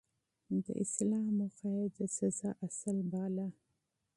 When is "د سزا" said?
1.95-2.49